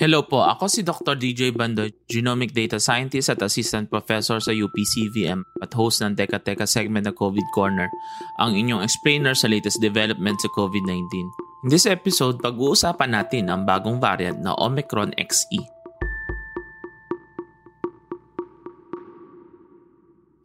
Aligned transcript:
Hello 0.00 0.24
po, 0.24 0.40
ako 0.40 0.64
si 0.64 0.80
Dr. 0.80 1.12
DJ 1.12 1.52
Bando, 1.52 1.84
Genomic 2.08 2.56
Data 2.56 2.80
Scientist 2.80 3.28
at 3.28 3.44
Assistant 3.44 3.84
Professor 3.92 4.40
sa 4.40 4.48
UPCVM 4.48 5.44
at 5.60 5.76
host 5.76 6.00
ng 6.00 6.16
Teka 6.16 6.40
Teka 6.40 6.64
segment 6.64 7.04
na 7.04 7.12
COVID 7.12 7.44
Corner, 7.52 7.84
ang 8.40 8.56
inyong 8.56 8.80
explainer 8.80 9.36
sa 9.36 9.44
latest 9.52 9.76
development 9.76 10.40
sa 10.40 10.48
COVID-19. 10.56 11.04
In 11.04 11.68
this 11.68 11.84
episode, 11.84 12.40
pag-uusapan 12.40 13.12
natin 13.12 13.52
ang 13.52 13.68
bagong 13.68 14.00
variant 14.00 14.40
na 14.40 14.56
Omicron 14.56 15.12
XE. 15.20 15.79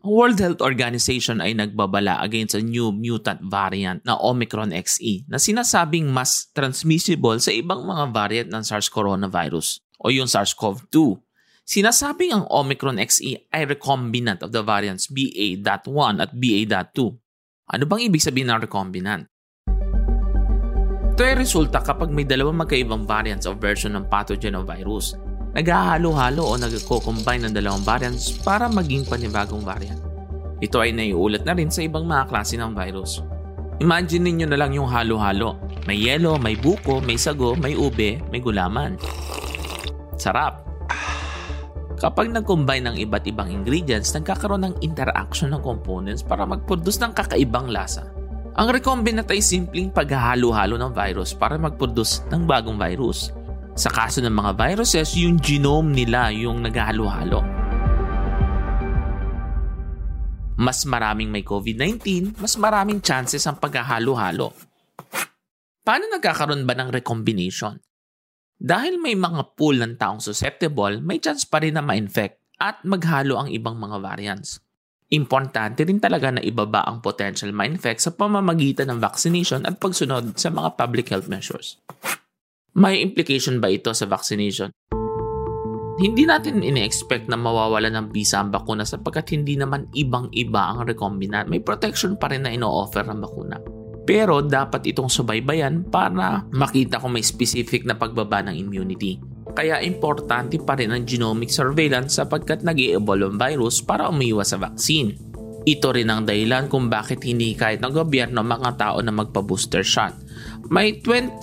World 0.05 0.38
Health 0.38 0.62
Organization 0.62 1.41
ay 1.41 1.58
nagbabala 1.58 2.22
against 2.22 2.54
a 2.54 2.62
new 2.62 2.94
mutant 2.94 3.41
variant 3.41 4.05
na 4.05 4.14
Omicron 4.22 4.70
XE 4.70 5.26
na 5.26 5.41
sinasabing 5.41 6.14
mas 6.14 6.54
transmissible 6.54 7.41
sa 7.41 7.50
ibang 7.50 7.81
mga 7.81 8.14
variant 8.14 8.50
ng 8.54 8.62
SARS 8.62 8.86
coronavirus 8.94 9.81
o 9.98 10.14
yung 10.14 10.30
SARS-CoV-2. 10.30 11.17
Sinasabing 11.66 12.38
ang 12.38 12.45
Omicron 12.53 13.02
XE 13.02 13.50
ay 13.50 13.66
recombinant 13.66 14.45
of 14.45 14.53
the 14.53 14.61
variants 14.61 15.09
BA.1 15.09 16.22
at 16.22 16.30
BA.2. 16.38 16.98
Ano 17.73 17.83
bang 17.89 18.02
ibig 18.06 18.22
sabihin 18.22 18.53
ng 18.53 18.61
recombinant? 18.61 19.26
Ito 21.17 21.22
ay 21.26 21.33
resulta 21.33 21.81
kapag 21.81 22.14
may 22.14 22.30
dalawang 22.30 22.61
magkaibang 22.61 23.09
variants 23.09 23.50
of 23.50 23.58
version 23.58 23.98
ng 23.98 24.06
pathogen 24.06 24.53
o 24.53 24.61
virus 24.61 25.17
naghahalo-halo 25.56 26.44
o 26.44 26.53
nagko-combine 26.59 27.48
ng 27.48 27.53
dalawang 27.56 27.81
variants 27.81 28.36
para 28.44 28.67
maging 28.67 29.08
panibagong 29.08 29.64
variant. 29.64 30.03
Ito 30.59 30.84
ay 30.84 30.92
naiulat 30.92 31.48
na 31.48 31.56
rin 31.56 31.72
sa 31.72 31.84
ibang 31.84 32.03
mga 32.03 32.28
klase 32.28 32.59
ng 32.59 32.75
virus. 32.75 33.23
Imagine 33.80 34.23
ninyo 34.31 34.48
na 34.52 34.59
lang 34.59 34.76
yung 34.76 34.92
halo-halo. 34.92 35.56
May 35.88 36.00
yelo, 36.00 36.36
may 36.36 36.59
buko, 36.59 37.00
may 37.00 37.16
sago, 37.16 37.56
may 37.56 37.76
ube, 37.76 38.20
may 38.31 38.39
gulaman. 38.44 39.00
Sarap! 40.20 40.64
Kapag 41.95 42.31
nag-combine 42.31 42.92
ng 42.92 42.98
iba't 43.08 43.23
ibang 43.23 43.48
ingredients, 43.48 44.11
nagkakaroon 44.11 44.67
ng 44.67 44.76
interaction 44.83 45.56
ng 45.56 45.64
components 45.64 46.20
para 46.20 46.44
mag-produce 46.44 47.00
ng 47.00 47.16
kakaibang 47.16 47.72
lasa. 47.72 48.11
Ang 48.56 48.72
recombinant 48.72 49.28
ay 49.31 49.44
simpleng 49.44 49.92
paghahalo-halo 49.92 50.76
ng 50.80 50.92
virus 50.92 51.36
para 51.36 51.59
mag-produce 51.59 52.23
ng 52.31 52.44
bagong 52.48 52.80
virus. 52.80 53.31
Sa 53.76 53.92
kaso 53.92 54.23
ng 54.23 54.31
mga 54.31 54.56
viruses, 54.56 55.20
yung 55.20 55.36
genome 55.36 55.92
nila 55.92 56.31
yung 56.31 56.64
naghahalo-halo. 56.64 57.44
Mas 60.56 60.88
maraming 60.88 61.28
may 61.28 61.44
COVID-19, 61.44 62.40
mas 62.40 62.56
maraming 62.56 63.04
chances 63.04 63.44
ang 63.44 63.59
paghahalo-halo. 63.59 64.56
Paano 65.84 66.08
nagkakaroon 66.08 66.64
ba 66.64 66.72
ng 66.72 66.88
recombination? 66.88 67.76
Dahil 68.56 68.95
may 68.95 69.20
mga 69.20 69.59
pool 69.59 69.76
ng 69.84 70.00
taong 70.00 70.23
susceptible, 70.23 71.04
may 71.04 71.20
chance 71.20 71.44
pa 71.44 71.60
rin 71.60 71.76
na 71.76 71.84
ma-infect 71.84 72.56
at 72.56 72.80
maghalo 72.88 73.36
ang 73.36 73.52
ibang 73.52 73.76
mga 73.76 73.99
variants. 73.99 74.64
Importante 75.11 75.83
rin 75.83 75.99
talaga 75.99 76.32
na 76.32 76.39
ibaba 76.39 76.88
ang 76.88 77.04
potential 77.04 77.52
ma-infect 77.52 77.99
sa 77.99 78.16
pamamagitan 78.16 78.88
ng 78.88 79.04
vaccination 79.04 79.67
at 79.67 79.83
pagsunod 79.83 80.39
sa 80.39 80.48
mga 80.48 80.80
public 80.80 81.11
health 81.11 81.28
measures. 81.28 81.83
May 82.75 82.99
implication 82.99 83.63
ba 83.63 83.71
ito 83.71 83.87
sa 83.95 84.03
vaccination? 84.03 84.67
Hindi 85.95 86.27
natin 86.27 86.59
ini-expect 86.59 87.31
na 87.31 87.39
mawawala 87.39 87.87
ng 87.87 88.11
bisa 88.11 88.43
ang 88.43 88.52
bakuna 88.52 88.83
sapagkat 88.83 89.31
hindi 89.31 89.55
naman 89.55 89.87
ibang-iba 89.95 90.75
ang 90.75 90.83
recombinant. 90.83 91.47
May 91.47 91.63
protection 91.63 92.19
pa 92.19 92.27
rin 92.27 92.43
na 92.43 92.52
ino-offer 92.52 93.08
ng 93.08 93.19
bakuna. 93.23 93.63
Pero 94.03 94.43
dapat 94.43 94.91
itong 94.91 95.08
subaybayan 95.08 95.87
para 95.87 96.43
makita 96.52 96.99
kung 96.99 97.15
may 97.15 97.23
specific 97.23 97.87
na 97.87 97.95
pagbaba 97.95 98.43
ng 98.43 98.59
immunity. 98.59 99.23
Kaya 99.55 99.80
importante 99.80 100.59
pa 100.59 100.75
rin 100.75 100.92
ang 100.92 101.07
genomic 101.07 101.55
surveillance 101.55 102.19
sapagkat 102.19 102.59
nag 102.67 102.75
evolve 102.75 103.23
ang 103.23 103.39
virus 103.39 103.80
para 103.80 104.11
umiwas 104.11 104.52
sa 104.52 104.59
vaccine. 104.59 105.15
Ito 105.63 105.95
rin 105.95 106.11
ang 106.11 106.27
dahilan 106.27 106.67
kung 106.67 106.92
bakit 106.92 107.23
hindi 107.23 107.55
kahit 107.55 107.80
ng 107.80 107.95
gobyerno 107.95 108.43
mga 108.43 108.75
tao 108.75 108.99
na 108.99 109.15
magpa-booster 109.15 109.87
shot 109.87 110.24
may 110.73 110.98
27 110.98 111.42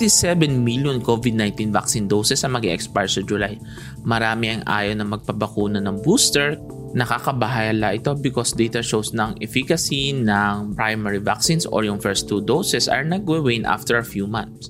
million 0.50 0.98
COVID-19 0.98 1.70
vaccine 1.70 2.06
doses 2.10 2.42
ang 2.42 2.58
mag-expire 2.58 3.06
sa 3.06 3.22
July. 3.22 3.54
Marami 4.02 4.50
ang 4.50 4.62
ayaw 4.66 4.98
na 4.98 5.06
magpabakuna 5.06 5.78
ng 5.78 6.02
booster. 6.02 6.58
Nakakabahala 6.92 7.96
ito 7.96 8.12
because 8.18 8.52
data 8.52 8.82
shows 8.82 9.14
ng 9.14 9.38
efficacy 9.40 10.12
ng 10.12 10.74
primary 10.74 11.22
vaccines 11.22 11.64
or 11.64 11.86
yung 11.86 12.02
first 12.02 12.28
two 12.28 12.42
doses 12.42 12.90
are 12.90 13.06
nagwe-wane 13.06 13.64
after 13.64 13.96
a 13.96 14.04
few 14.04 14.26
months. 14.26 14.68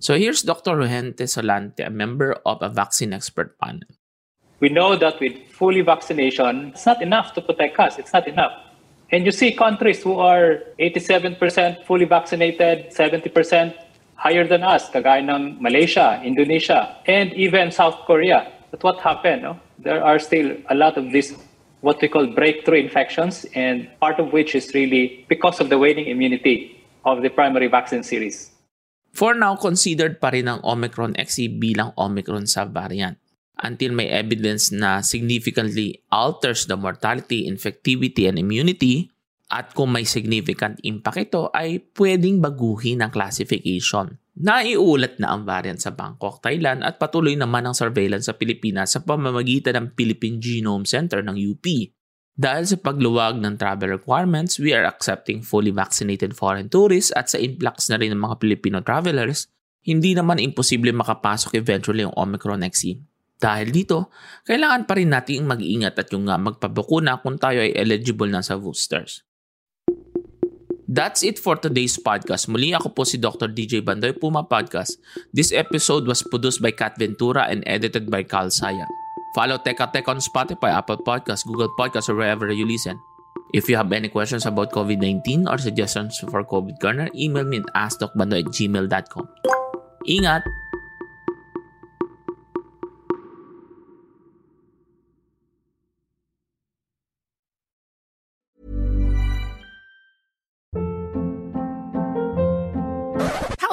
So 0.00 0.16
here's 0.16 0.40
Dr. 0.40 0.80
Ruhente 0.80 1.28
Solante, 1.28 1.84
a 1.84 1.92
member 1.92 2.36
of 2.48 2.62
a 2.64 2.72
vaccine 2.72 3.12
expert 3.12 3.58
panel. 3.60 3.84
We 4.60 4.68
know 4.68 4.96
that 4.96 5.20
with 5.20 5.36
fully 5.52 5.80
vaccination, 5.80 6.72
it's 6.76 6.84
not 6.84 7.00
enough 7.00 7.32
to 7.36 7.40
protect 7.40 7.80
us. 7.80 7.98
It's 7.98 8.12
not 8.12 8.28
enough 8.28 8.69
And 9.12 9.26
you 9.26 9.32
see 9.32 9.52
countries 9.52 10.02
who 10.02 10.18
are 10.18 10.62
87% 10.78 11.84
fully 11.84 12.04
vaccinated, 12.04 12.94
70% 12.94 13.74
higher 14.14 14.46
than 14.46 14.62
us, 14.62 14.88
kagaya 14.90 15.26
ng 15.26 15.58
Malaysia, 15.58 16.22
Indonesia, 16.22 16.94
and 17.06 17.32
even 17.34 17.72
South 17.74 18.06
Korea. 18.06 18.46
But 18.70 18.84
what 18.84 19.00
happened? 19.00 19.42
No? 19.42 19.58
There 19.82 20.04
are 20.04 20.18
still 20.18 20.54
a 20.70 20.74
lot 20.74 20.96
of 20.96 21.10
these 21.10 21.34
what 21.80 21.96
we 22.00 22.08
call 22.08 22.28
breakthrough 22.28 22.78
infections, 22.78 23.48
and 23.56 23.88
part 24.00 24.20
of 24.20 24.32
which 24.32 24.54
is 24.54 24.72
really 24.76 25.24
because 25.28 25.60
of 25.60 25.72
the 25.72 25.78
waning 25.80 26.06
immunity 26.06 26.76
of 27.04 27.22
the 27.24 27.32
primary 27.32 27.66
vaccine 27.66 28.04
series. 28.04 28.52
For 29.16 29.34
now, 29.34 29.56
considered 29.56 30.20
pa 30.20 30.28
rin 30.30 30.46
ang 30.46 30.60
Omicron 30.62 31.16
XE 31.16 31.50
bilang 31.58 31.96
Omicron 31.96 32.46
subvariant 32.46 33.16
until 33.62 33.92
may 33.92 34.08
evidence 34.08 34.72
na 34.72 35.04
significantly 35.04 36.00
alters 36.10 36.66
the 36.66 36.76
mortality, 36.76 37.44
infectivity, 37.48 38.26
and 38.26 38.40
immunity 38.40 39.12
at 39.50 39.74
kung 39.74 39.90
may 39.90 40.06
significant 40.06 40.78
impact 40.86 41.30
ito 41.30 41.50
ay 41.50 41.82
pwedeng 41.98 42.38
baguhin 42.38 43.02
ang 43.02 43.10
classification. 43.10 44.14
Naiulat 44.40 45.18
na 45.18 45.34
ang 45.34 45.42
variant 45.42 45.82
sa 45.82 45.92
Bangkok, 45.92 46.40
Thailand 46.40 46.86
at 46.86 46.96
patuloy 46.96 47.34
naman 47.34 47.66
ang 47.66 47.74
surveillance 47.76 48.30
sa 48.30 48.38
Pilipinas 48.38 48.94
sa 48.94 49.02
pamamagitan 49.02 49.76
ng 49.76 49.86
Philippine 49.98 50.38
Genome 50.40 50.86
Center 50.86 51.20
ng 51.20 51.36
UP. 51.36 51.66
Dahil 52.40 52.64
sa 52.64 52.78
pagluwag 52.80 53.36
ng 53.36 53.60
travel 53.60 53.92
requirements, 53.92 54.56
we 54.56 54.72
are 54.72 54.88
accepting 54.88 55.44
fully 55.44 55.74
vaccinated 55.74 56.32
foreign 56.32 56.72
tourists 56.72 57.12
at 57.12 57.28
sa 57.28 57.36
influx 57.36 57.90
na 57.92 58.00
rin 58.00 58.16
ng 58.16 58.22
mga 58.22 58.40
Filipino 58.40 58.80
travelers, 58.80 59.50
hindi 59.84 60.16
naman 60.16 60.40
imposible 60.40 60.94
makapasok 60.94 61.58
eventually 61.58 62.06
ang 62.06 62.16
Omicron 62.16 62.64
XE. 62.64 63.09
Dahil 63.40 63.72
dito, 63.72 64.12
kailangan 64.44 64.84
pa 64.84 65.00
rin 65.00 65.08
nating 65.08 65.48
mag-iingat 65.48 65.96
at 65.96 66.12
yung 66.12 66.28
nga 66.28 66.36
magpabakuna 66.36 67.24
kung 67.24 67.40
tayo 67.40 67.64
ay 67.64 67.72
eligible 67.72 68.28
na 68.28 68.44
sa 68.44 68.60
boosters. 68.60 69.24
That's 70.90 71.22
it 71.22 71.40
for 71.40 71.56
today's 71.56 71.96
podcast. 71.96 72.50
Muli 72.50 72.74
ako 72.74 72.92
po 72.92 73.06
si 73.06 73.16
Dr. 73.16 73.48
DJ 73.48 73.80
Bandoy 73.80 74.10
Puma 74.12 74.42
Podcast. 74.42 74.98
This 75.30 75.54
episode 75.54 76.04
was 76.04 76.20
produced 76.26 76.58
by 76.58 76.74
Kat 76.74 76.98
Ventura 76.98 77.46
and 77.46 77.62
edited 77.62 78.10
by 78.10 78.26
Carl 78.26 78.50
Sayang. 78.50 78.90
Follow 79.32 79.62
Teka 79.62 79.94
Tech 79.94 80.10
on 80.10 80.18
Spotify, 80.18 80.74
Apple 80.74 80.98
Podcasts, 81.06 81.46
Google 81.46 81.70
Podcasts, 81.78 82.10
or 82.10 82.18
wherever 82.18 82.50
you 82.50 82.66
listen. 82.66 82.98
If 83.54 83.70
you 83.70 83.78
have 83.78 83.94
any 83.94 84.10
questions 84.10 84.50
about 84.50 84.74
COVID-19 84.74 85.46
or 85.46 85.62
suggestions 85.62 86.18
for 86.26 86.42
COVID 86.42 86.82
Corner, 86.82 87.06
email 87.14 87.46
me 87.46 87.62
at 87.62 87.70
askdocbandoy 87.78 88.42
at 88.42 88.50
gmail.com. 88.50 89.26
Ingat! 90.10 90.59